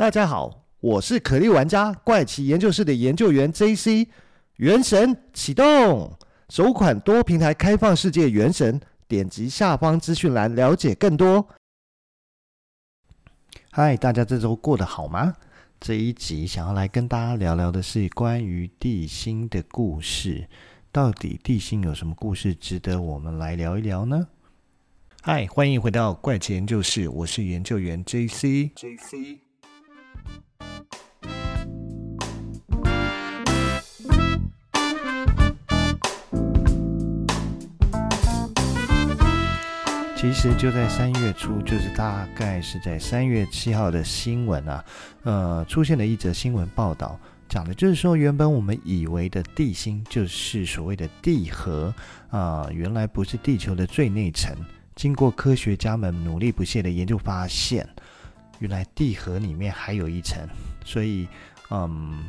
[0.00, 4.08] 大家好，我是可莉玩家怪奇研究室的研究员 JC。
[4.56, 6.16] 原神启动，
[6.48, 11.46] 首款多平台开放世界原神，点击下方资讯栏了解更多。
[13.72, 15.34] 嗨，大家这周过得好吗？
[15.78, 20.48] 这一集想要来跟大家聊聊的是关于地心的故事。
[20.90, 24.28] 到底地心有什么故事值得我们来聊一聊呢？
[25.20, 28.72] 嗨，欢迎回到怪奇研究室，我是研究员 JC。
[28.72, 29.49] JC。
[40.16, 44.84] 其实就在三月初，就是大概是在三月七号的新闻啊，
[45.22, 47.18] 呃，出现了一则新闻报道。
[47.48, 51.92] 讲的就是说，原本我们以为的地心就是所谓的地核
[52.30, 54.54] 啊，原来不是地球的最内层。
[54.94, 57.88] 经过科学家们努力不懈的研究，发现
[58.60, 60.38] 原来地核里面还有一层。
[60.84, 61.28] 所以，
[61.70, 62.24] 嗯，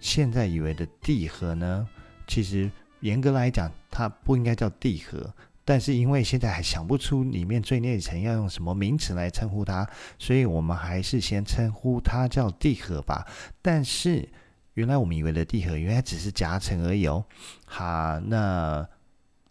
[0.00, 1.88] 现在以为的地核呢，
[2.26, 5.32] 其实严格来讲，它不应该叫地核。
[5.64, 13.24] 但是因为现在还想不出里面最内层要用什么名词来称呼它，所以我们还是先称呼它叫地核吧。
[13.62, 14.28] 但是。
[14.74, 17.24] 原来我们以为的地核，原来只是夹层而已哦。
[17.64, 18.84] 好，那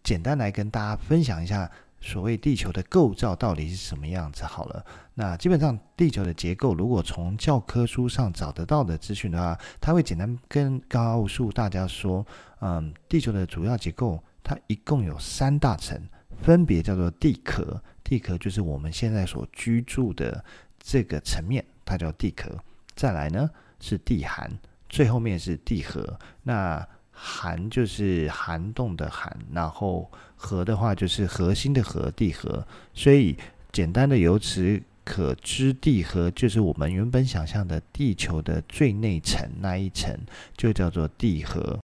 [0.02, 1.70] 简单来跟大家分享一下，
[2.04, 4.84] 所谓地球的构造到底是什么样子好了。
[5.14, 12.24] 那基本上地球的结构，如果从教科书上找得到的资讯的话，它会简单跟告诉大家说，
[12.60, 15.98] 嗯，地球的主要结构它一共有三大层，
[16.42, 20.44] 分别叫做地壳，地壳就是我们现在所居住的
[20.78, 22.50] 这个层面，它叫地壳。
[22.94, 23.48] 再来呢
[23.80, 24.50] 是地函。
[24.90, 30.08] 最后面是地核，那寒就是寒冻的寒，然后
[30.44, 32.66] 核的话就是核心的核，地核。
[32.92, 33.34] 所以
[33.72, 40.14] 简单的由此可知，地核就是我们原本想象的地球的最内层那一层，
[40.54, 41.78] 就叫做地核。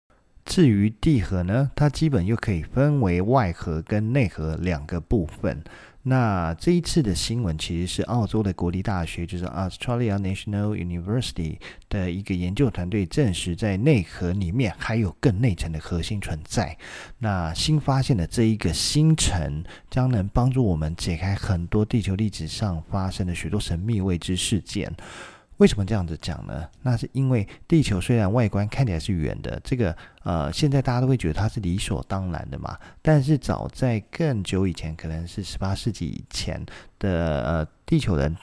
[0.46, 5.64] 至于地核呢，它基本又可以分为外核跟内核两个部分。
[6.04, 11.58] 那这一次的新闻其实是澳洲的国立大学，就是 Australia National University
[11.90, 16.78] 的一个研究团队证实，在内核里面还有更内层的核心存在。
[17.18, 24.96] 那新发现的这一个星层，将能帮助我们解开很多地球历史上发生的许多神秘未知事件。
[25.60, 26.68] 为什么这样子讲呢？
[26.82, 32.78] 那是因为地球虽然外观看起来是圆的，这个呃，现在大家都会觉得它是理所当然的嘛。
[33.02, 36.66] 但是早在更久以前，可能是十八世纪以前
[36.98, 38.36] 的呃，地球人。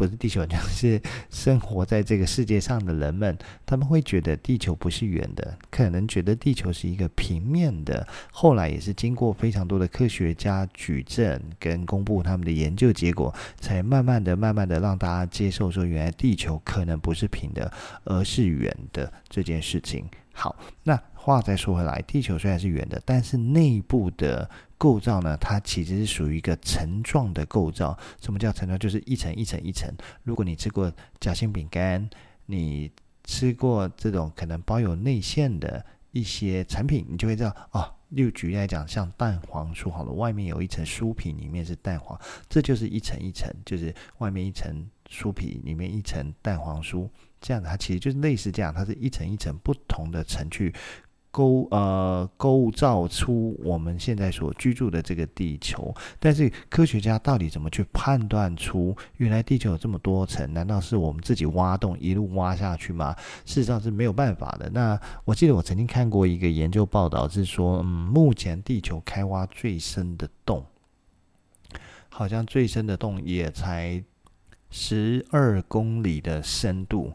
[0.00, 8.08] 不是地球，就是生活在这个世界上的人们，他们会觉得地球不是圆的，可能觉得地球是一个平面的。
[8.32, 17.70] 后来也是经过非常多的科学家举证跟公布他们的研究结果，才慢慢的、慢慢的让大家接受说，原来地球可能不是平的，
[18.04, 20.08] 而是圆的这件事情。
[20.32, 24.48] 好，那话再说回来，地球虽然是圆的，但是内部的
[24.80, 27.98] 构造呢，它其实是属于一个层状的构造。
[28.18, 28.78] 什么叫层状？
[28.78, 29.94] 就是一层一层一层。
[30.22, 32.08] 如果你吃过夹心饼干，
[32.46, 32.90] 你
[33.24, 37.94] 吃过这种可能包有内馅的一些产品，你就会知道哦。
[38.08, 42.18] 例如举例来讲，像蛋黄酥，好了，外面有一层酥皮，里面是蛋黄，
[42.48, 47.06] 这就是一层一层，就是外面一层酥皮，里面一层蛋黄酥，
[47.38, 50.74] 这样，它其实就是类似这样，它是一层一层不同的层去。
[51.30, 60.52] 构呃构造出我们现在所居住的这个地球，但是科学家到底怎么去判断出原来地球有这么多层？
[60.52, 63.14] 难道是我们自己挖洞一路挖下去吗？
[63.46, 64.68] 事实上是没有办法的。
[64.70, 70.66] 那我记得我曾经看过一个研究报道，是说，嗯，目前地球开挖最深的洞，
[72.08, 74.02] 好像最深的洞也才
[74.70, 77.12] 十二公里的深度。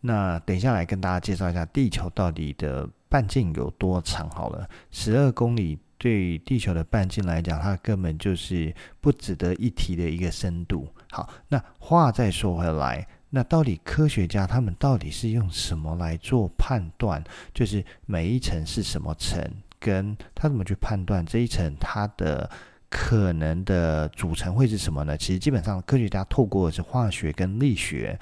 [0.00, 2.88] 那等一下来跟大家介绍一下地球到底的。
[3.12, 4.26] 半径有多长？
[4.30, 10.88] 好了，十二公里对地球的半径来讲，它根本就是不值得一提的一个深度。
[11.10, 17.22] 好，那话再说回来，那到底科学家他们到底是用什么来做判断？
[17.52, 19.46] 就是每一层是什么层，
[19.78, 22.50] 跟他怎么去判断这一层它的
[22.88, 25.18] 可能的组成会是什么呢？
[25.18, 28.18] 其实基本上科学家透过是化学跟力学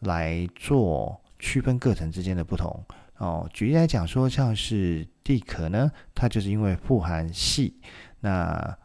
[0.00, 2.82] 来做区分各层之间的不同。
[3.22, 7.72] 哦，举例来讲说，像是地壳呢，它就是因为富含硒；
[8.18, 8.76] 那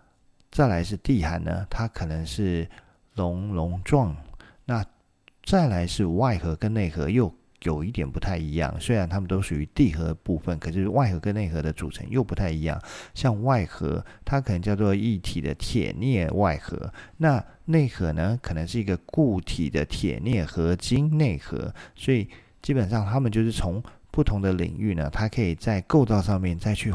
[0.51, 2.69] 再来是地函呢，它可能是
[3.15, 4.15] 龙龙状；
[4.65, 4.85] 那
[5.43, 8.79] 再来是外核跟内核又有一点不太一样。
[8.79, 12.79] 虽然它们都属于地核部分，可是外核跟内核的组成又不太一样。
[13.15, 16.77] 像外核，它可能叫做液体的铁镍外核；
[17.17, 21.73] 那内核呢，可能是一个固体的铁镍合金内核。
[21.95, 22.29] 所以
[22.61, 23.81] 基本上，它们就是从
[24.11, 26.91] 不同的领域呢，它可以在构造上面再去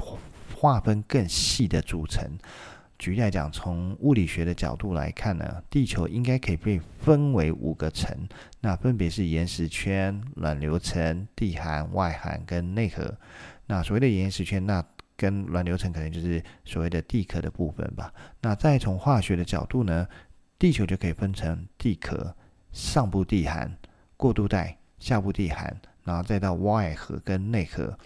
[0.54, 2.38] 划分更细的组成。
[2.98, 8.16] 举例来讲，从物理学的角度来看呢，地球应该可以被分为五个层，
[8.60, 13.12] 那分别是岩石圈、软流层、地函、外函跟内核。
[13.66, 14.84] 那所谓的岩石圈，那
[15.16, 18.12] 跟软流层可能就是所谓的地壳的部分吧。
[18.40, 20.06] 那再从化学的角度呢，
[20.56, 22.32] 地球就可以分成地壳、
[22.70, 23.76] 上部地函、
[24.16, 27.96] 过渡带、下部地函，然后再到外核跟内核。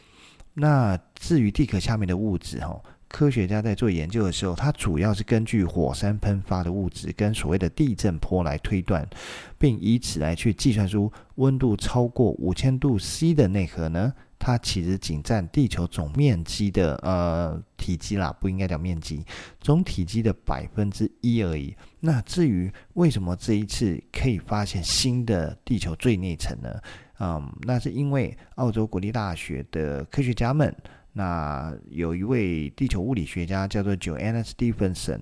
[0.55, 2.81] 那至于地壳下面的物质，哈。
[3.09, 9.09] 科学家在做研究的时候，它主要是根据火山喷发的物质跟所谓的地震波来推断，
[9.57, 19.25] 并以此来去计算出温度超过五千度 C 的内核呢，它其实仅占地球总面积的呃体积啦，不应该讲面积，
[19.61, 21.77] 总体积的百分之一而已。
[22.01, 26.69] 那至于为什么这一次可以发现新的地球最内层呢？
[27.19, 30.75] 嗯，那是因为澳洲国立大学的科学家们。
[31.13, 35.21] 那有一位地球物理学家叫做 Joanna Stephenson，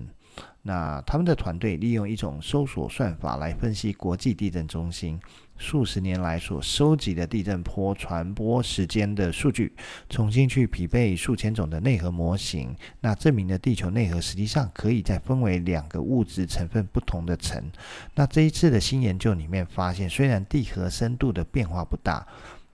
[0.61, 5.17] 那他们的团队利用一种搜索算法来分析国际地震中心
[5.57, 9.71] 数十年来所收集的地震波传播时间的数据，
[10.09, 17.63] 重新去匹配数千种的内核模型，那证明了地球内核实际上可以再分为两个物质成分不同的层。
[18.15, 22.27] 那这一次的新研究里面发现，虽然地核深度的变化不大，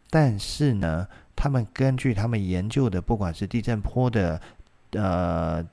[0.09, 4.41] 但是呢，他们根据他们研究的，不管是地震波的
[4.93, 5.63] 呃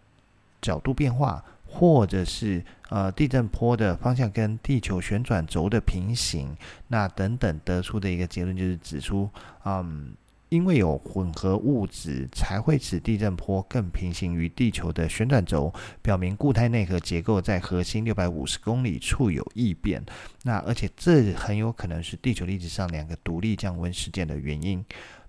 [0.60, 6.56] 角度变化，或者是呃地震波的方向跟地球旋转轴的平行，
[6.88, 9.28] 那等等得出的一个结论就是指出，
[9.66, 10.14] 嗯，
[10.48, 20.02] 因为有混合物质，才会使地震波更平行于地球的旋转轴，表明固态内核结构在核心六百五十公里处有异变。
[20.44, 24.82] 那而且这很有可能是地球历史上两个独立降温事件的原因。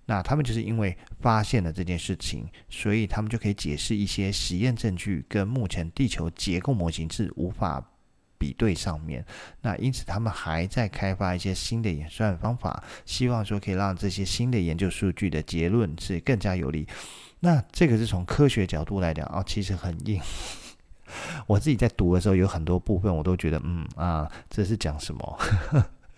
[0.10, 7.80] 那他们就是因为发现了这件事情，所以他们就可以解释一些实验证据跟目前地球结构模型是无法
[8.40, 9.24] 比对上面。
[9.62, 16.88] 那因此他们还在开发一些新的演算方法，希望说可以让这些新的研究数据的结论是更加有力。
[17.42, 20.20] 那这个是从科学角度来讲啊，其实很硬。
[21.46, 25.40] 我自己在读的时候，有很多部分我都觉得，嗯啊，这是讲什么？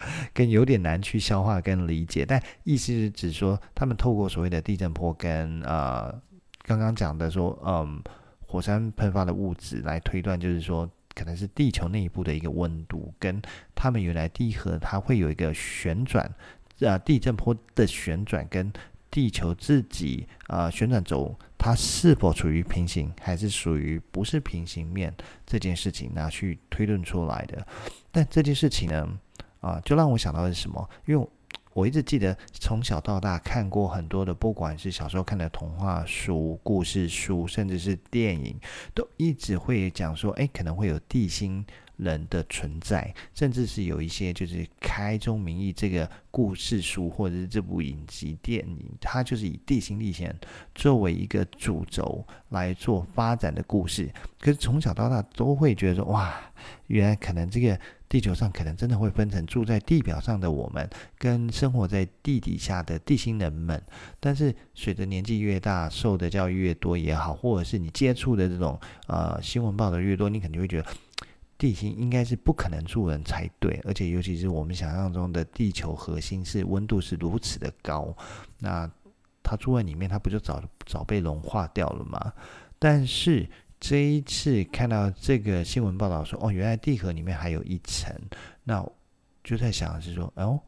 [0.33, 6.13] 跟有点难去消化跟理解，但意思是指说，他们透过所谓的地震波跟呃
[6.63, 8.01] 刚刚讲的说，嗯，
[8.45, 13.41] 火山喷发的物质来推断，就是说可能是地球内部的一个温度，跟
[13.75, 16.29] 他们原来地核它会有一个旋转，
[16.79, 18.71] 呃，地震波的旋转跟
[19.09, 25.13] 地球自己呃旋转轴它是否处于平行，还是属于不是平行面
[25.45, 27.67] 这件事情拿去推论出来的。
[28.09, 29.19] 但这件事情呢？
[29.61, 30.89] 啊，就让我想到的是什么？
[31.05, 31.27] 因为
[31.73, 38.59] 我一直记得从小到大看过很多的，不管是小时候看的童话书、故事书，甚至是电影，
[38.93, 41.65] 都一直会讲说，哎，可能会有地心
[42.01, 50.35] 人的存在，甚至是有一些就是开宗明义，这个故事书或者是这部影集电影，它就是以地心历险
[50.75, 54.11] 作为一个主轴来做发展的故事。
[54.39, 56.33] 可是从小到大都会觉得说，哇，
[56.87, 57.79] 原来可能这个。
[58.11, 63.81] 地球上可能真的会分成住在地表上的我们，跟生活在地底下的地心人们。
[64.19, 68.77] 但是随着年纪越大，受的教育越多也好，或者是你接触的这种
[69.07, 70.85] 呃新闻报道越多，你肯定会觉得
[71.61, 73.79] 地心应该是不可能住人才对。
[73.85, 78.11] 而且尤其是我们想象中的地球核心是温度是如此的高，
[78.57, 78.89] 那
[79.43, 82.33] 它住在里面，它不就早早被融化掉了吗？
[82.79, 83.47] 但是。
[83.83, 88.15] 这一次看到这个新闻报道说，哦，原来地核里面还有一层，
[88.63, 88.87] 那
[89.43, 90.61] 就在想是说，哦，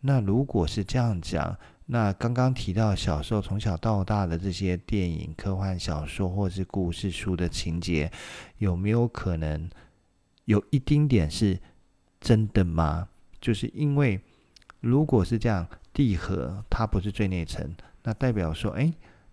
[0.00, 8.10] 那如果是这样讲，那刚刚提到小时候从小到大的这些电影、科幻小说或是故事书的情节，
[8.56, 9.68] 有没有可能
[10.50, 11.58] 有一丁点是
[12.20, 13.08] 真的吗？
[13.40, 14.20] 就是因为
[14.80, 18.92] 如果是这样，地核它不是最内层，那代表说，哎。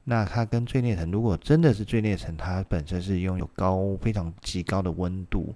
[0.09, 5.53] 那它跟最内层，如果真的是最内层，它本身是拥有高非常极高的温度，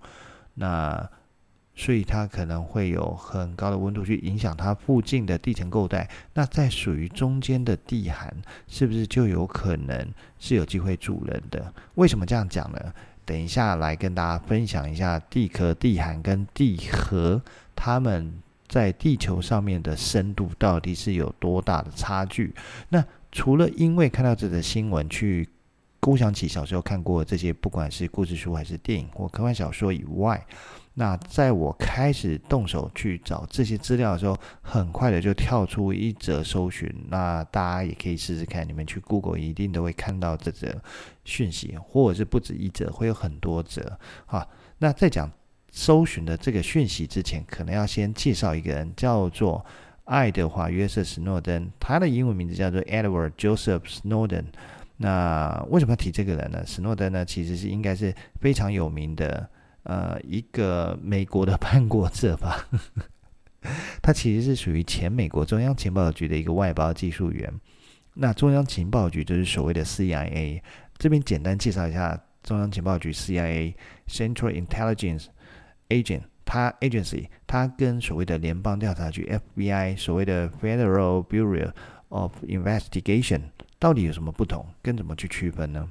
[0.56, 1.10] 那
[1.74, 6.10] 所以它可能会有很高的温度去影响它附近的地层构带。
[6.34, 8.30] 那在属于中间的地寒，
[8.68, 10.06] 是不是就有可能
[10.38, 11.74] 是有机会住人的？
[11.96, 12.94] 为什么这样讲呢？
[13.32, 17.42] 等一下来跟大家分享一下地壳、地函跟地核
[17.74, 18.34] 他们
[18.68, 22.54] 在地球上面的深度到底是有多大的差距？
[22.90, 25.48] 那除了因为看到这则新闻去
[26.02, 30.44] 勾想起小时候看过这些，不管是故事书还是电影或科幻小说以外，
[30.96, 36.92] 那在我开始动手去找这些资料的时候，很快的就跳出一则搜寻。
[37.08, 40.76] 那大家也可以试试看，你们去 Google 一定都会看到这则
[41.24, 44.00] 讯息，或者是不止一则，会有很多则。
[44.26, 45.32] 好，那在讲
[45.72, 49.64] 搜寻的这个讯息之前，可能要先介绍一个人，叫做
[50.06, 54.46] 爱德华约瑟斯诺登，他的英文名字叫做 Edward Joseph Snowden。
[55.02, 56.64] 那为什么要提这个人呢？
[56.64, 59.50] 史诺登呢，其实是应该是非常有名的，
[59.82, 62.68] 呃，一个美国的叛国者吧。
[64.04, 67.52] 他其实是属于前美国中央情报局的一个外包技术员。
[68.14, 70.62] 那中央情报局就是所谓的 CIA。
[70.98, 75.26] 这边简单介绍一下中央情报局 CIA（Central Intelligence
[75.90, 81.72] Agent），它 Agency，它跟所谓的联邦调查局 FBI，所谓的 Federal Bureau
[82.10, 83.42] of Investigation。
[83.82, 84.64] 到底有什么不同？
[84.84, 85.90] 跟怎么去区分呢？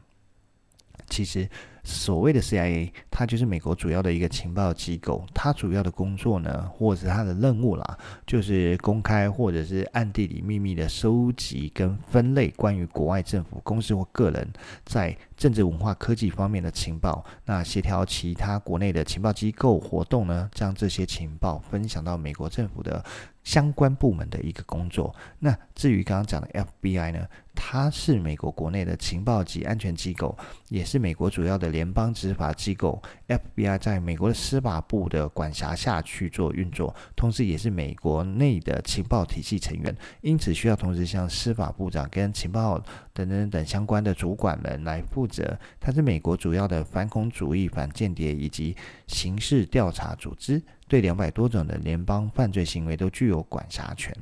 [1.09, 1.50] 其实，
[1.82, 5.25] 所谓的 CIA，它就是美国主要的一个情报机构。
[5.34, 14.49] 它主要的工作呢，或者是它的任务啦，就是公开或者是暗地里秘密的收集跟分类关于国外政府、公司或个人
[14.84, 17.25] 在政治、文化、科技方面的情报。
[17.44, 23.02] 那协调其他国内的情报机构活动呢，将这些情报分享到美国政府的
[23.42, 25.14] 相关部门的一个工作。
[25.38, 26.49] 那至于刚刚讲的
[26.82, 30.37] FBI 呢，它是美国国内的情报及安全机构，
[30.68, 33.00] 也是美国主要的联邦执法机构。
[33.28, 42.78] FBI 在美国的司法部的管辖下去做运作，同时也是美国内的情报体系成员，因此需要同时向司法部长跟情报
[43.12, 45.58] 等等等相关的主管们来负责。
[45.78, 50.60] 它是美国主要的反恐主义、反间谍以及刑事调查组织。
[50.88, 54.12] 对两百多种的联邦犯罪行为都具有管辖权。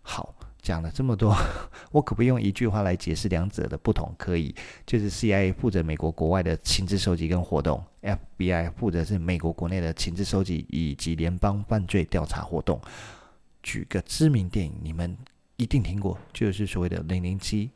[0.00, 0.32] 好，
[0.64, 1.36] 讲了这么多，
[1.92, 4.12] 我可不用一句话来解释两者的不同。
[4.16, 4.54] 可以，
[4.86, 12.80] 就是 CIA 负责美国国外的情资收集跟活动，FBI 负责是美国国内的情资收集以及联邦犯罪调查活动。
[13.62, 15.14] 举个知名电影，你们
[15.56, 17.66] 一定听过，就是所谓的《零零七》。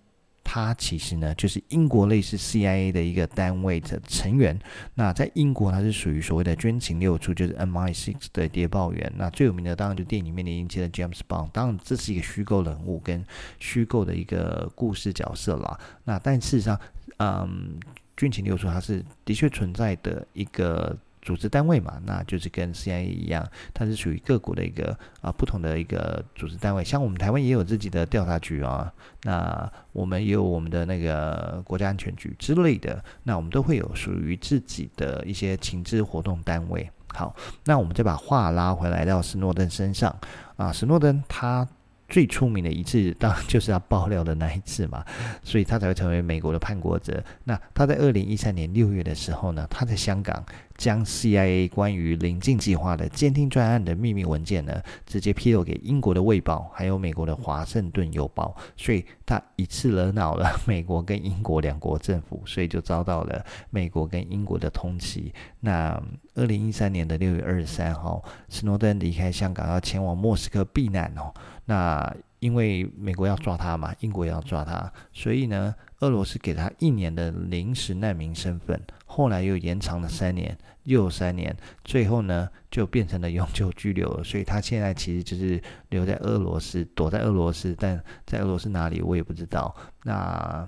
[0.50, 4.58] 它其实呢，就是英国类似 CIA 的一个单位的成员。
[4.94, 9.12] 那在英国，它是属于所谓的军情六处，就是 MI6 的谍报员。
[9.14, 13.22] 那最有名的当然就电影里面迎接的 James Bond，当然这是一个虚构人物跟
[13.60, 15.78] 虚构的一个故事角色啦。
[16.04, 16.80] 那但事实上，
[17.18, 17.78] 嗯，
[18.16, 20.96] 军情六处它是的确存在的一个。
[21.28, 26.82] 组织单位嘛，那就是跟 CIA 一样，它是属于各国的一个啊不同的一个组织单位。
[26.82, 28.90] 像我们台湾也有自己的调查局啊，
[29.24, 36.90] 那我们也有我们的那个国家安全局之类的，那我们都会有属于自己的一些情资活动单位。
[37.08, 40.16] 好，那我们再把话拉回来到史诺登身上
[40.56, 41.68] 啊，史诺登他。
[42.08, 45.04] 最出名的一次，当然就是他爆料的那一次嘛，
[45.44, 47.22] 所以他才会成为美国的叛国者。
[47.44, 50.42] 那他在二零一三年六月的时候呢，他在香港
[50.76, 65.30] 将 CIA 关于棱镜计划的监听专案的秘密文件呢，直接披露给英国的《卫报》还有美国的《华盛顿邮报》，所以他一次惹恼了美国跟英国两国政府，所以就遭到了美国跟英国的通缉。
[65.60, 66.00] 那
[66.36, 71.34] 二零一三年的六月二十三号，斯诺登离开香港，要前往莫斯科避难哦。
[71.68, 84.24] 那因为美国要抓他嘛，英国也要抓他，所以呢，俄罗斯给他一年的临时难民身份，后来又延长了三年，又三年，最后呢就变成了永久居留了。
[84.24, 89.76] 所以他现在其实就是留在俄罗斯，躲在俄罗斯，但在俄罗斯哪里我也不知道。
[90.04, 90.66] 那。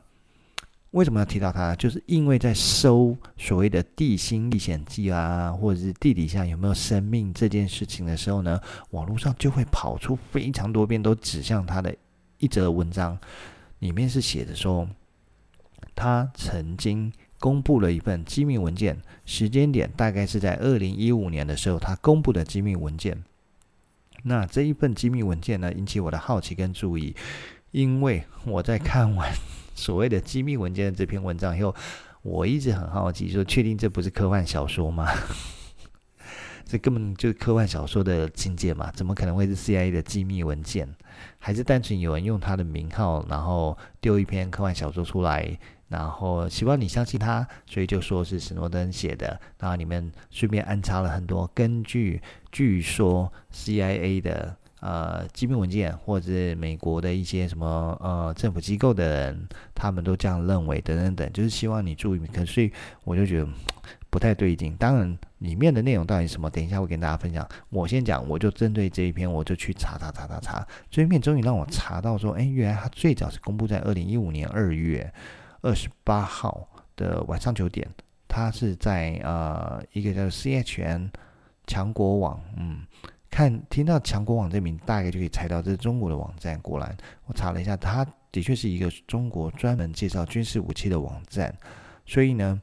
[0.93, 1.75] 为什么要提到它？
[1.77, 11.95] 就是因为在搜所谓的地心历险记啊，或者是地底下有没有生命这件事情的时候呢，网络上就会跑出非常多遍都指向他的
[12.39, 13.17] 一则文章，
[13.79, 14.89] 里面是写着说，
[15.95, 23.23] 他曾经公布了一份机密文件，时间点大概是在二零一五年的时候，他公布的机密文件。
[24.25, 27.15] 那这一份机密文件呢，引起我的好奇跟注意，
[27.71, 29.33] 因为我在看完。
[29.81, 31.75] 所谓的机密文件的这篇文章以后，
[32.21, 35.09] 我一直很好奇，说确定这不是科幻小说吗？
[36.67, 38.93] 这根本就是科幻小说的境界嘛？
[38.93, 40.87] 怎么可能会是 CIA 的机密文件？
[41.39, 45.59] 还是单纯有人用他的名号，然后丢一篇科幻小说出来，
[45.89, 52.21] 然后希望你相信他，所以就说是史诺登写的，然后里面顺便安插了很多根据，
[52.53, 54.60] 据说 CIA 的。
[54.81, 62.19] 呃，机密文件或者是美国的一些什么呃政府机构的人，他们都这样认为等等等，就是希望你注意。
[62.33, 62.71] 可是
[63.05, 63.49] 我就觉得
[64.09, 64.75] 不太对劲。
[64.77, 67.47] 当然，里面的内容到底什么，等一下会跟大家分享。
[67.69, 75.13] 我先讲，我就针对这一篇，我就去查查查查查，这一篇终于让我查到说，哎，原来它最早是公布在二零一五年二月
[75.61, 77.87] 二十八号的晚上九点，
[78.27, 81.11] 它是在呃一个叫 CHN
[81.67, 82.87] 强国网，嗯。
[83.31, 86.59] 看，听到强国网这名，大概就可以猜到这是中国的网站。
[86.61, 86.97] 果然，
[87.27, 91.57] 我查了一下，它的确是一个中国专门介绍军事武器的网站。
[92.05, 92.61] 所以呢，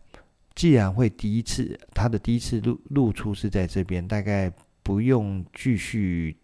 [0.56, 4.52] 既然会第一次，它的第一次露露出是在这边，大概
[4.84, 6.36] 不用继续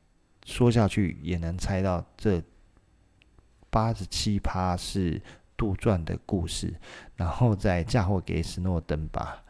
[0.46, 2.42] 说下去，也能猜到这
[3.70, 5.22] 八十七趴是
[5.58, 6.74] 杜撰的故事，
[7.18, 9.44] 然后再嫁祸给斯诺登吧。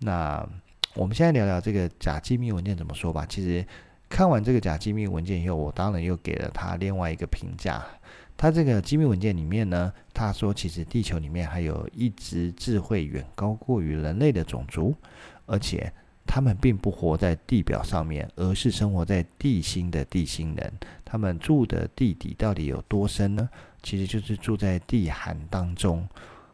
[0.00, 0.46] 那
[0.94, 3.24] 我们现在聊聊这个假机密文件怎么说吧。
[3.26, 3.66] 其实。
[4.08, 7.84] 看完这个假机密文件以后，我当然又给了他另外一个评价。
[8.36, 14.94] 他这个机密文件里面呢，他说其实地球里面还有一支智慧远高过于人类的种族，
[15.44, 15.92] 而且
[16.24, 20.72] 他们并不活在地表上面，而是生活在地心的地心人。
[21.04, 23.48] 他们住的地底到底有多深呢？
[23.82, 26.08] 其实就是住在地寒当中。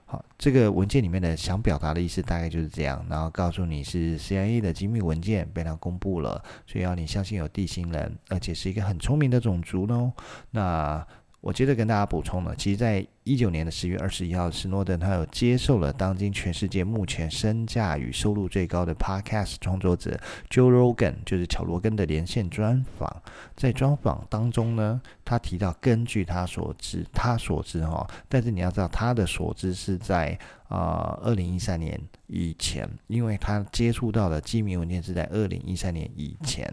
[0.06, 10.12] 好这个文件里面的想表达的意思大概就是这样，然后告诉你是 CIA 的机密文件被他公布了，所以要你相信有地心人，而且是一个很聪明的种族喽。
[10.50, 11.06] 那
[11.40, 23.22] 我接着跟大家补充了，其实，在一九年的十月二十一号，斯诺登他有接受了当今全世界目前身价与收入最高的 Podcast 创作者 Joe Rogan，就是乔罗根的连线专访。
[23.56, 30.38] 在专访当中呢，他提到，根据他所知，他所知哈，但是你要知道，他的所知是在。
[30.66, 36.66] 啊，二零一三年以前，因为他接触到的机密文件是在二零一三年以前。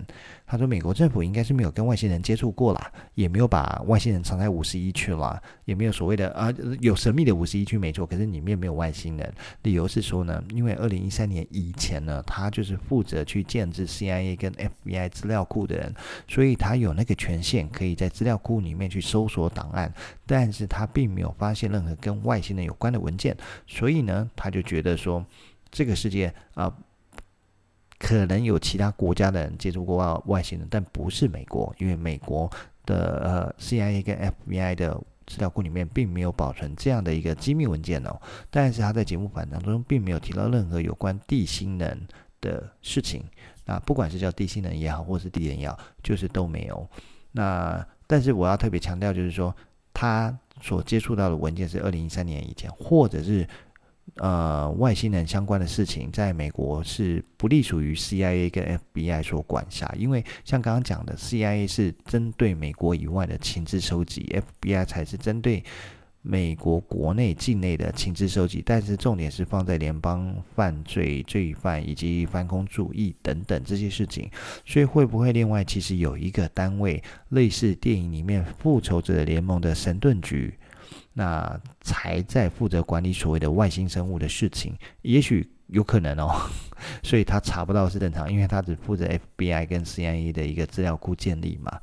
[0.48, 9.32] 他说，美国政府应该是没有跟外星人接触过啦，也没有把外星人藏在五十一区啦，也没有所谓的啊，有神秘的五十一区没错，可是里面没有外星人。
[9.62, 15.94] 理由是说呢，因为二零一三年以前呢，他就是负责去建置 CIA 跟 FBI 资料库的人，
[16.28, 19.94] 所以他有那个权限，可以在资料库里面去搜索档案，
[20.26, 23.38] 但是他并没有发现任何跟外星人有关的文件。
[23.68, 25.24] 所以呢，他就觉得说，
[25.70, 26.76] 这个世界啊、
[28.00, 32.50] 可能有其他国家的人接触过外外星人，但不是美国，因为美国
[32.84, 35.00] 的呃 CIA 跟 FBI 的
[35.32, 38.20] 资料库里面并没有保存这样的一个机密文件哦。
[38.50, 42.08] 但是他在节目版当中并没有提到任何有关地心人
[42.40, 43.24] 的事情。
[43.66, 46.88] 那不管是叫地心人也好，或是地人也好，就是都没有。
[47.32, 49.56] 那但是我要特别强调，就是说
[49.94, 53.48] 他所接触到的文件是二零一三年以前，或者是。
[54.16, 65.64] 呃，外星人相关的事情，在美国是不隶属于 CIA 跟 FBI 所管辖，因为像刚刚讲的，CIA 是针对美国以外的情资收集，FBI 才是针对
[66.22, 68.62] 美国国内境内的情资收集。
[68.64, 74.30] 但是重点是放在联邦犯罪罪犯以及反恐主义等等这些事情，
[74.66, 80.54] 所以会不会另外其实有一个单位，类似电影里面复仇者联盟的神盾局？
[81.14, 86.50] 那才在负责管理所谓的外星生物的事情，也许有可能哦，
[87.04, 89.06] 所以他查不到是正常，因为他只负责
[89.38, 91.80] FBI 跟 CIA 的一个资料库建立嘛。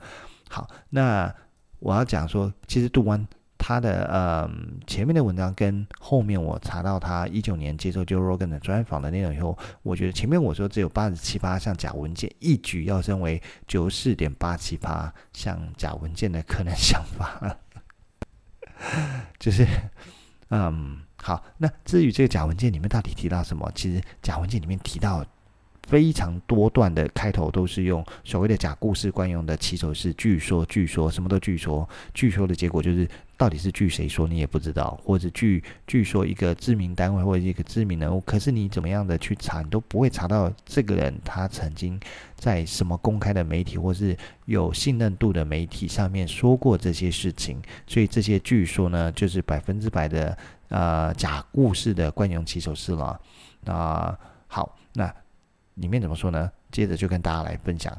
[0.48, 1.34] 好，那
[1.78, 4.50] 我要讲说，其实杜湾他的呃
[4.86, 17.56] 前面的文章跟后面我查到他一九年接受 Joe Rogan 的专访的内容以后，我觉得前面我说只有八十七趴像假文件，一举要升为九十四点八七八像假文件的可能想法。
[19.38, 19.66] 就是，
[20.50, 21.44] 嗯，好。
[21.58, 23.70] 那至于这个假文件里面到底提到什么？
[23.74, 25.24] 其实假文件里面提到
[25.86, 33.08] 非常多段的开头都是用所谓的假故事惯用的起手式，据说，据说，什么都据说，据说的结果就是。
[33.38, 41.98] 到底是据谁说你也不知道，或者据据说一个知名单位或者一个知名人物，可是你怎么样的去查，你都不会查到这个人他曾经
[42.34, 47.62] 在什么公开的媒体或是有信任度的媒体上面说过这些事情。
[47.86, 50.36] 所以这些据说呢，就是百分之百的
[50.70, 53.20] 呃假故事的惯用起手式了。
[53.60, 55.14] 那、好，那
[55.74, 56.50] 里面怎么说呢？
[56.72, 57.96] 接着就跟大家来分享。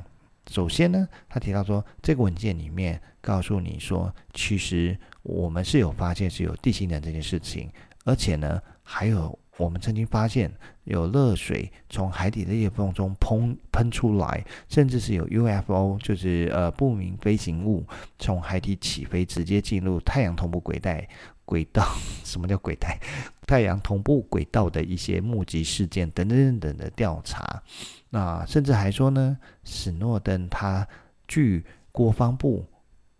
[0.50, 7.70] 首先呢，他提到说，这个文件里面告诉你说，其实我们是有发现是有地心人这件事情，
[8.04, 10.52] 而且呢，还有我们曾经发现
[10.86, 17.86] 有热水从海底的裂缝中喷喷出来，甚至是有 UFO，就是呃不明飞行物
[18.18, 21.08] 从海底起飞，直接进入太阳同步轨带
[21.46, 21.86] 轨道。
[22.26, 23.00] 什么叫轨带？
[23.46, 27.62] 太阳同步轨道的一些目击事件等等等等的调查。
[28.12, 30.88] 那甚至还说呢，史诺登他
[31.28, 32.66] 据国防部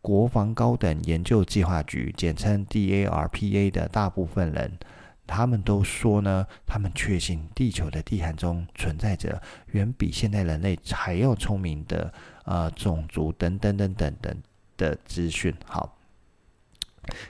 [0.02, 4.80] 国防高等研究计划局（简称 DARPA） 的大部分人，
[5.28, 9.40] 他们都说呢，他们确信地球的地函中存在着
[9.74, 12.12] 远比现代人类还要聪明的
[12.46, 14.36] 呃种族等等等等等
[14.76, 15.54] 的资讯。
[15.66, 15.98] 好，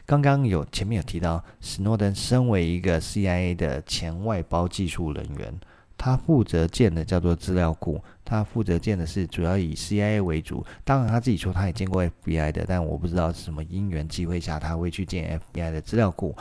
[0.05, 5.59] 刚刚有前面有提到，史诺登身为一个 CIA 的前外包技术人员。
[5.99, 10.65] 他负责建的叫做资料库，他负责建的是主要以 CIA 为主。
[10.85, 16.33] 当然他自己说他也见过 FBI 的，但我不知道是什么因缘机会下他会去建 FBI 的资料库。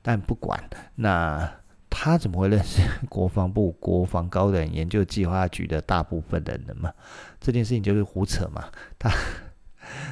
[0.00, 0.62] 但不管，
[0.94, 1.52] 那
[1.90, 6.92] 他怎么会认识 国防部国防高等研究计划局的大部分的人嘛？
[7.40, 8.64] 这件事情就是胡扯嘛。
[8.96, 9.10] 他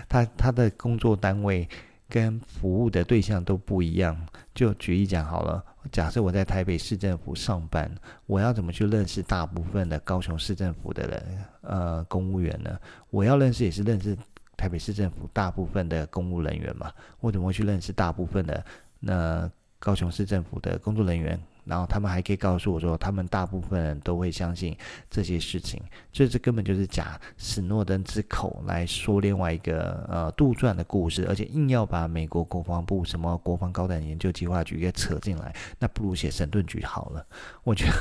[0.09, 1.69] 他他的工作单位
[2.09, 4.17] 跟服务的对象都不一样。
[4.55, 5.65] 就举例讲好了。
[5.91, 7.91] 假设我在台北市政府上班，
[8.27, 11.45] 我要怎么去认识大部分的高雄市政府的人？
[11.63, 12.79] 呃，公务员呢？
[13.09, 14.17] 我要认识也是认识
[14.57, 16.93] 台北市政府大部分的公务人员嘛？
[17.21, 18.63] 我怎么会去认识大部分的
[19.01, 21.41] 那高雄市政府的工作人员？
[21.69, 24.75] 然后他们还可以告诉我说，他们大部分人都会相信
[25.11, 37.27] 这些事情，所以这根本就是假史诺登之口来说另外一个呃杜撰的故事，而且硬要把美国国防部什么国防高等研究计划局给扯进来，那不如写神盾局好了。
[37.65, 37.93] 我觉得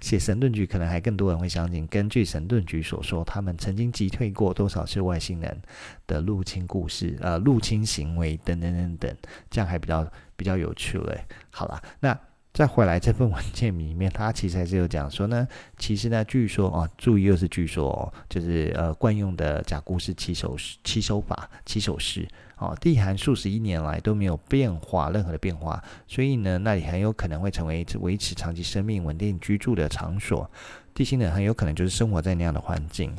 [0.00, 1.86] 写神盾局可能还更多人会相信。
[1.88, 5.60] 根据神盾局所说，他们曾经击退过多少次外星人
[6.06, 9.16] 的入侵故事，呃，入侵行为等等等等，
[9.50, 11.22] 这样还比较比较有趣嘞。
[11.50, 12.18] 好了，那。
[12.58, 30.50] 再回来这份文件里面，他其实还是有讲说呢，其实呢，据说啊，注意又是据说哦，就是呃惯用的假故事起手起手法起手式哦，地函数十亿年来都没有变化，任何的变化，所以呢，那里很有可能会成为维持长期生命稳定居住的场所，
[30.92, 33.16] 地心人很有可能就是生活在那样的环境，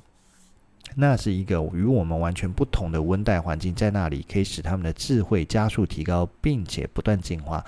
[0.95, 7.65] 那是一个与我们完全不同的温带环境，在那里可以使他们的智慧加速提高，并且不断进化。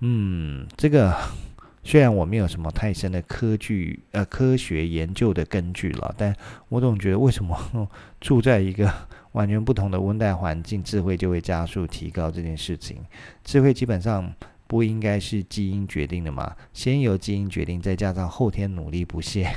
[0.00, 1.16] 嗯，这个
[1.82, 6.34] 虽然我没有什么太深的科据呃科学研究的根据了，但
[6.68, 7.88] 我总觉得为什么
[8.20, 8.92] 住在一个
[9.32, 12.98] 完全不同的温带环境，智慧就会加速提高这件事情？
[13.44, 14.34] 智慧基本上
[14.66, 16.56] 不应该是基因决定的嘛？
[16.72, 19.48] 先由基因决定，再加上后天努力不懈，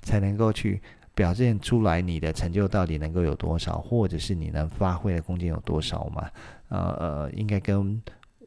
[0.00, 0.80] 才能够去
[1.14, 6.30] 表现出来你的成就到底能够有多少，或者是你能发挥的空间有多少嘛？
[6.70, 8.02] 呃呃，应该跟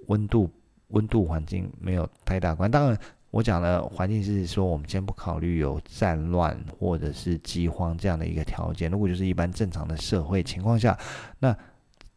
[0.08, 0.50] 温度。
[0.90, 2.98] 温度环境没有太大关，当然
[3.32, 8.90] 我讲的环境是说，我们先不考虑有战乱或者是饥荒这样的一个条件。
[8.90, 10.98] 如果就是一般正常的社会情况下，
[11.40, 11.56] 那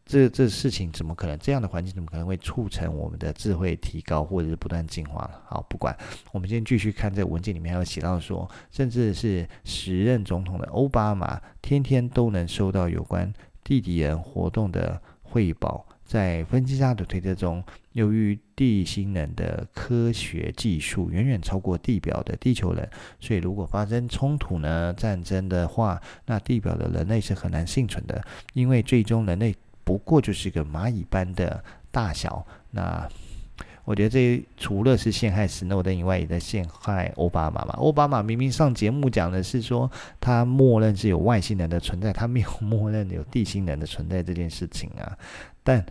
[0.05, 1.37] 这这事情怎么可能？
[1.37, 5.29] 这样的环境怎么可能会促成我们的智慧提高或者是不断进化？
[5.45, 5.95] 好，不管，
[6.31, 13.31] 我们先继续看这个文件里面还有写到说，甚至是时任总统的欧巴马，天天都能收到有关
[13.63, 15.85] 地底人活动的汇报。
[16.13, 22.87] 在分析家的推测中，由于地心人的科学技术远远超过地表的地球人，
[23.19, 28.23] 所以如果发生冲突呢、战争的话，那地表的人类是很难幸存的，
[28.53, 32.45] 因为最终人类不过就是个蚂蚁般的大小。
[32.69, 33.09] 那
[33.83, 37.73] 我觉得这除了是陷害斯诺登以外，也在陷害奥巴马嘛。
[37.79, 39.89] 奥巴马明明上节目讲的是说
[40.21, 45.17] 他默认是有外星人的存在，他没有默认有地心人的存在这件事情啊，
[45.63, 45.83] 但。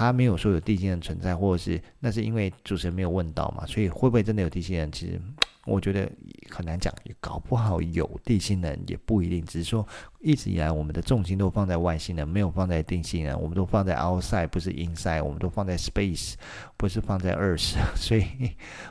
[0.00, 3.66] 他没有说有地心人存在，或者是那是因为主持人没有问到嘛？
[3.66, 4.90] 所以会不会真的有地心人？
[4.90, 5.20] 其实
[5.66, 6.10] 我觉得
[6.48, 9.44] 很难讲，也搞不好有地心人也不一定。
[9.44, 9.86] 只是说
[10.20, 13.38] 一直以来我们的重心都放在外星人，没有放在地心人。
[13.38, 15.22] 我们都放在 outside，不是 inside。
[15.22, 16.32] 我们都放在 space，
[16.78, 17.76] 不是放在 earth。
[17.94, 18.24] 所以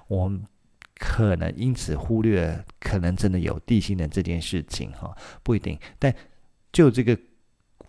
[0.08, 0.44] 我们
[0.94, 5.76] 可能因此忽略可能真的有地心人这件事情哈，不一定。
[5.98, 6.14] 但
[6.72, 7.18] 就这个。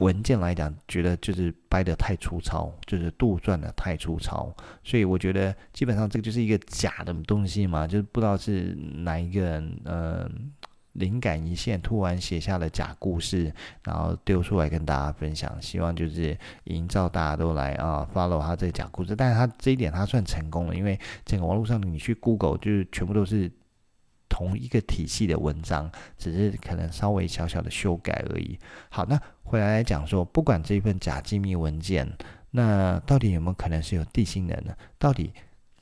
[0.00, 10.30] 文件来讲，觉得就是掰得太粗糙，就是杜撰得太粗糙，所以我觉得基本上这个就是一个假的东西嘛，就是不知道是哪一个人，呃，
[10.92, 13.52] 灵感一现，突然写下了假故事，
[13.84, 23.50] 然后丢出来跟大家分享，希望就是营造大家都来啊 follow 他这个假故事，但是他这一点他算成功了，因为整个网络上你去 Google 就是全部都是。
[24.40, 28.59] 同一个体系的文章，只是可能稍微小小的修改而已。
[28.88, 32.11] 好，那回来来讲说，不管这份假机密文件，
[32.53, 34.74] 那到底有没有可能是有地心人呢？
[34.98, 35.31] 到底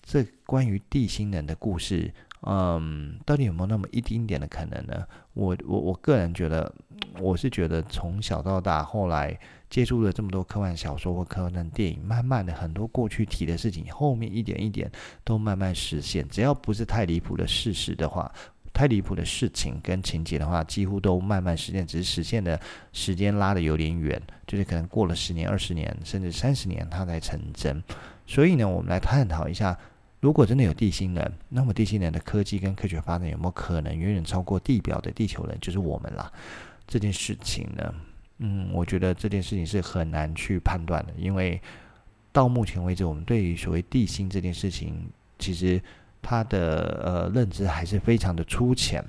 [0.02, 5.06] 这关于地心人的故事，嗯，到底有没有那么一丁点的可能呢？
[5.34, 6.74] 我我我个人觉得，
[7.20, 9.38] 我是觉得从小到大，后来。
[9.70, 14.90] 接触了这么多科幻小说或科幻电影，慢慢的很多过去提的事情，后面一点一点
[15.24, 16.26] 都慢慢实现。
[16.28, 18.32] 只要不是太离谱的事实的话，
[18.72, 22.58] 太离谱的事情跟情节的话，几乎都慢慢实现，只是实现的
[22.92, 27.82] 时间拉得有点远，就是可能过了十年、二十年，甚至三十年，它才成真。
[28.26, 29.76] 所以呢，我们来探讨一下，
[30.20, 36.32] 如果真的有地心人，那么地心人的科技跟科学发展有没有可能远远超过地表的地球人，就是我们啦？
[36.86, 37.94] 这件事情呢，
[38.38, 41.60] 嗯，我觉得这件事情是很难去判断的，因为
[42.32, 45.80] 到目前为止，我们对于所谓地心这件事情，其实
[46.22, 49.04] 它的呃认知还是非常的粗浅。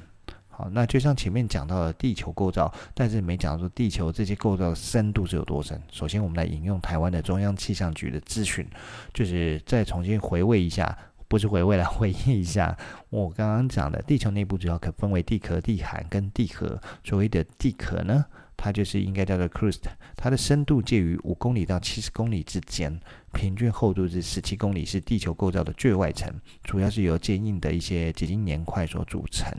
[0.47, 5.81] 好，那就像前面讲到的地球构造，但是没讲到说地球这些构造深度是有多深。
[5.91, 8.67] 首先，我们来引用台湾的中央气象局的资讯，
[9.13, 10.97] 就是再重新回味一下，
[11.29, 12.77] 不是回味来 回忆一下
[13.09, 16.77] 我刚刚讲的，地球内部主要可分为地壳、地函跟地核。
[17.05, 18.25] 所谓的地壳呢，
[18.61, 19.83] 它就是应该叫做 crust，
[20.17, 22.99] 它的深度介于五公里到七十公里之间，
[23.31, 26.29] 平均厚度是十七公里，是地球构造的最外层，
[26.61, 29.49] 主要是由坚硬的一些结晶岩块所组成。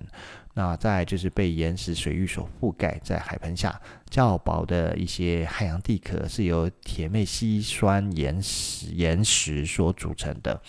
[0.52, 10.60] 那再就是被岩石水域所覆盖，在海盆下较薄的一些海洋地壳是由铁镁烯酸岩石岩石所组成的。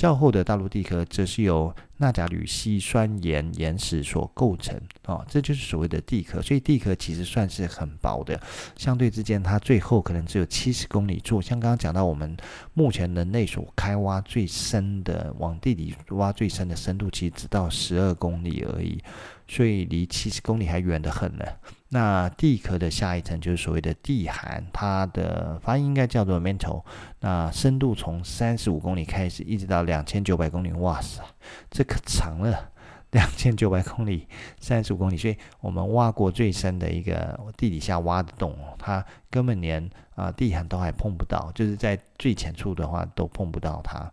[0.00, 6.40] 较厚的大陆地壳则是由钠钾铝烯酸盐岩石所构成，哦，这就是所谓的地壳。
[6.40, 8.40] 所以地壳其实算是很薄的，
[8.78, 11.42] 相对之间，它最厚可能只有七十公里处。
[11.42, 12.34] 像刚刚讲到，我们
[12.72, 18.98] 目前人类所开挖最深的，往地底挖最深的深度，其实只到十二公里而已。
[19.46, 21.44] 所以离七十公里还远得很呢。
[21.92, 26.84] 那地壳的下一层就是所谓的地函，它的发音应该叫做 mantle。
[27.18, 30.70] 那深度从三十五公里开始，一直到两千九百公里。
[30.74, 31.20] 哇塞，
[31.68, 32.70] 这可长了，
[33.10, 34.28] 两千九百公里，
[34.60, 35.16] 三十五公里。
[35.16, 44.08] 所以我们挖过最深的一个地底下挖的洞，它根本连啊、地函都还碰不到，就是在最浅处的话都碰不到它。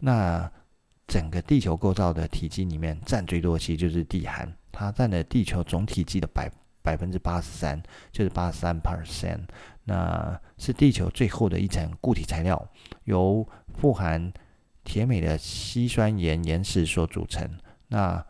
[0.00, 0.50] 那
[1.06, 4.52] 整个地球构造的体积里面，占最多其实就是地函。
[4.72, 6.50] 它占了地球总体积的百
[6.84, 9.40] 百分之八十三，就是八十三 percent。
[9.84, 12.68] 那是地球最厚的一层固体材料，
[13.04, 14.30] 由富含
[14.84, 17.48] 铁镁的稀酸盐岩石所组成。
[17.88, 18.24] 那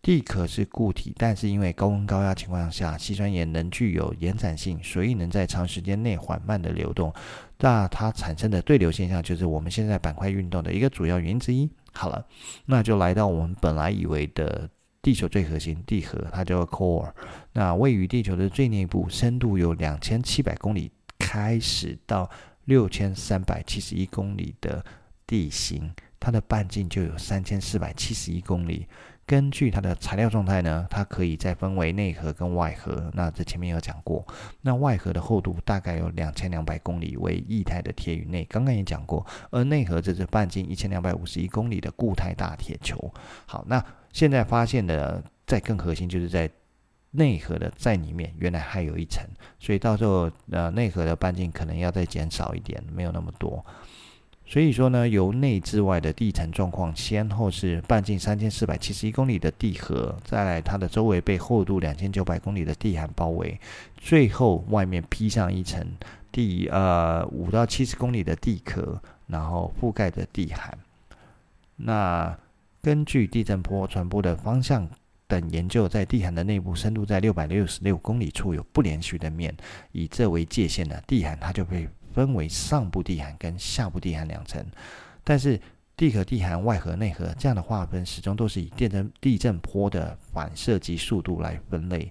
[0.00, 7.12] 地壳是固体，但是因为高温高压情况下，稀酸盐能具有延展性，所以能在长时间内缓慢的流动。
[7.58, 11.68] 那它产生的对流现象，就是我们现在板块运动的一个主要原因之一。
[11.92, 12.26] 好了，
[12.64, 14.68] 那就来到我们本来以为的。
[15.06, 17.08] 地球最核心地核，它叫 core。
[17.52, 22.28] 那位于地球的最内部，深度有两千七百公里，开始到
[22.64, 24.84] 六千三百七十一公里的
[25.24, 25.88] 地心，
[26.18, 28.88] 它的半径就有三千四百七十一公里。
[29.24, 33.08] 根据它的材料状态呢，它可以再分为内核跟外核。
[33.14, 34.26] 那这前面有讲过，
[34.60, 38.44] 那外核的厚度大概有两千两百公里，为液态的铁与镁。
[38.46, 43.14] 刚刚也讲过，而内核则是半径一千两百五十一公里的固态大铁球。
[43.46, 43.80] 好，那。
[44.16, 46.50] 现在发现的再更核心，就是在
[47.10, 49.22] 内核的在里面，原来还有一层，
[49.60, 53.62] 所以到时候呃内核的半径可能要再减少一点，没有那么多。
[54.46, 63.60] 所以说呢，由内至外的地层状况，先后是半径三千四百七十一公里的地核，再来它的周围被厚度两千九百公里的地函包围，
[63.98, 65.86] 最后外面披上一层
[66.32, 70.78] 地呃五到七十公里的地壳，然后覆盖着地函。
[71.76, 72.34] 那
[72.86, 74.88] 根据地震波传播的方向
[75.26, 79.52] 等研究，在地函的内部深度在六百六十六公里处有不连续的面，
[79.90, 84.64] 以这为界限的地函，它就被分为上部地函跟下部地函两层。
[85.24, 85.60] 但是
[85.96, 92.08] 地壳、地函、外核、内核这样的划分，始终都是以地震地震波的反射及速度来分类。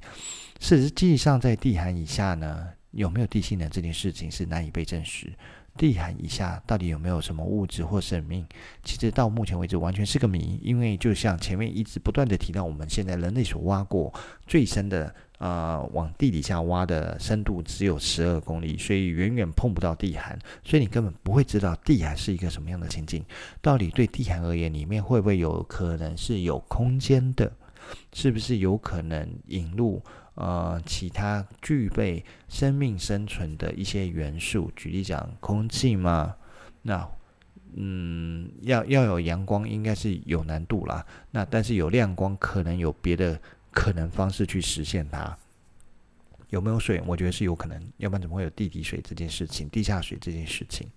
[0.59, 3.69] 实际上，在地函以下呢，有没有地心呢？
[3.71, 5.31] 这件事情是难以被证实。
[5.77, 8.45] 地函以下到底有没有什么物质或生命？
[8.83, 10.59] 其实到目前为止完全是个谜。
[10.63, 14.13] 因为就像前面一直不断的提到，我们现在人类所挖过
[14.47, 23.23] 最深的、呃，往地底下挖的深度只有十二公里，所以远远碰不到地函，所以你根本不会知道地函是一个什么样的情境。
[23.61, 27.51] 到底对地函而言，里面会不会有可能是有空间的？
[28.13, 30.01] 是不是有可能引入？
[30.35, 36.35] 呃，其他具备生命生存的一些元素，举例讲，空气嘛，
[36.81, 37.09] 那
[37.77, 41.05] 嗯，要要有阳光，应该是有难度啦。
[41.31, 43.39] 那但是有亮光，可能有别的
[43.71, 45.37] 可能方式去实现它。
[46.49, 47.01] 有没有水？
[47.05, 50.87] 我觉得是有可能，要不然怎么会有地底水这件事情，地下水这件事情？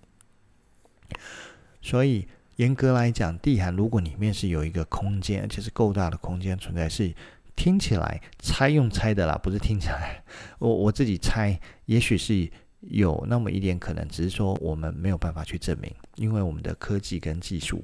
[1.81, 7.13] 所以严格来讲，地函如果里面是有一个空间，而且是够大的空间存在，是。
[7.59, 10.23] 听起来猜用猜的啦，不是听起来，
[10.59, 17.83] 我我自己猜，也许是有那么一点可能，只是说我们没有办法去证明，因为我们的科技跟技术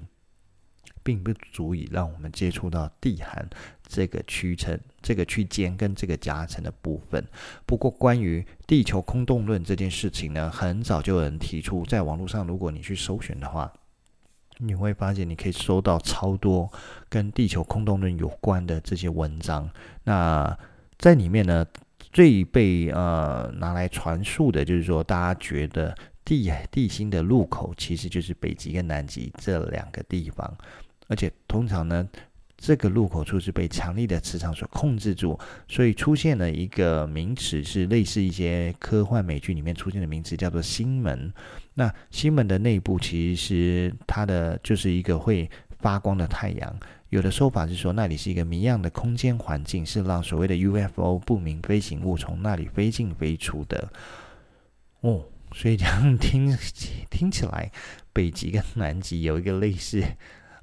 [1.04, 3.46] 并不足以让我们接触到地函
[3.86, 7.22] 这个区层、这个区间跟这个夹层的部分。
[7.66, 13.72] 不过，关于地球空洞论这件事情呢，很早就有人提出，在网络上，如果你去搜寻的话，
[14.58, 16.72] 你会发现你可以收到超多
[17.10, 19.70] 跟地球空洞论有关的这些文章。
[20.04, 20.58] 那
[20.98, 21.66] 在里面呢，
[22.12, 25.96] 最被呃拿来传述的就是说，大家觉得。
[26.28, 30.58] 地地心的入口其实就是北极跟南极这两个地方，
[31.08, 32.10] 而且通常呢，
[32.58, 41.32] 这个入口处是被强力的磁场所控制住，所以出现了一个名词，是类似一些科幻美剧里面出现的名词，叫做星门。
[41.74, 46.80] 那星门的内部其实它的就是一个会发光的太阳。
[47.10, 53.90] 有的说法是说，那里是一个谜样的空间环境，是让所谓的 UFO 不明飞行物从那里飞进飞出的。
[55.02, 55.24] 哦。
[55.54, 56.54] 所以这样听
[57.10, 57.72] 听起来，
[58.12, 60.04] 北极跟南极有一个类似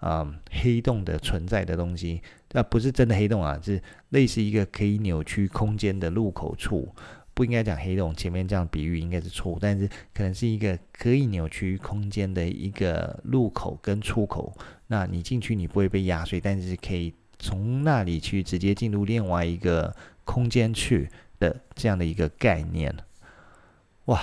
[0.02, 6.94] 啊、嗯、黑洞的存在的东西，那不是真的黑洞啊，是类似一个可以扭曲空间的入口处。
[7.34, 14.52] 不应该讲黑洞，前面这样比喻应该是错误，但是可能是一个可以扭曲空间的一个入口跟出口。
[14.88, 22.94] 那你进去你不会被压碎，但是可以从那里去直接进入另外一个空间去的这样的一个概念。
[24.06, 24.20] 哇！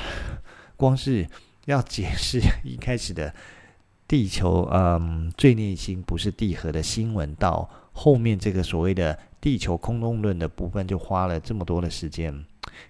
[0.78, 1.28] 光是
[1.66, 3.36] 要解释一开始的
[4.10, 12.44] 地球，嗯，最内心不是地核的新闻，到后面这个所谓的地球空洞论的部分，就花了这么多的时间。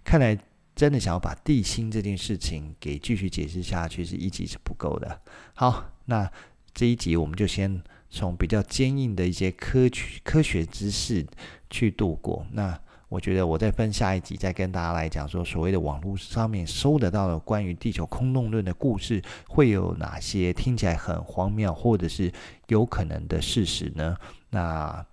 [0.06, 0.36] 看来
[0.74, 5.22] 真的想要把地心这件事情给继续解释下去，是一集是不够的。
[5.54, 6.32] 好，那
[6.74, 11.28] 这一集我们就先从比较坚硬的一些科学科学知识
[11.70, 12.46] 去度过。
[12.54, 12.80] 那。
[13.10, 22.32] 我觉得我再分下一集再跟大家来讲说，所谓的网络上面搜得到的关于地球空洞论的故事会有哪些听起来很荒谬或者是
[22.68, 24.16] 有可能的事实呢？
[24.52, 25.06] 那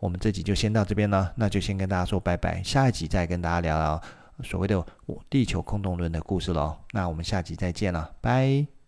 [0.00, 4.02] 我们这集就先到这边了，那就先跟大家说拜拜，下一集再跟大家聊聊
[4.42, 4.84] 所谓的
[5.30, 6.76] 地球空洞论的故事喽。
[6.92, 8.81] 那我们下集再见了，拜。